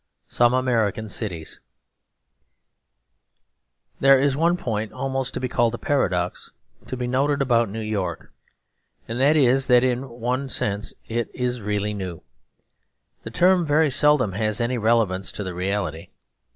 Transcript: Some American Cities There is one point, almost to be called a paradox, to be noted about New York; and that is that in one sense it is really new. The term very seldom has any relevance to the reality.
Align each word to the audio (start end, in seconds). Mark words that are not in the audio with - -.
Some 0.29 0.51
American 0.55 1.09
Cities 1.09 1.59
There 3.99 4.17
is 4.17 4.35
one 4.35 4.57
point, 4.57 4.91
almost 4.91 5.35
to 5.35 5.39
be 5.39 5.47
called 5.47 5.75
a 5.75 5.77
paradox, 5.77 6.49
to 6.87 6.97
be 6.97 7.05
noted 7.05 7.39
about 7.39 7.69
New 7.69 7.81
York; 7.81 8.33
and 9.07 9.21
that 9.21 9.37
is 9.37 9.67
that 9.67 9.83
in 9.83 10.09
one 10.09 10.49
sense 10.49 10.95
it 11.07 11.29
is 11.35 11.61
really 11.61 11.93
new. 11.93 12.23
The 13.21 13.29
term 13.29 13.63
very 13.63 13.91
seldom 13.91 14.31
has 14.31 14.59
any 14.59 14.79
relevance 14.79 15.31
to 15.33 15.43
the 15.43 15.53
reality. 15.53 16.07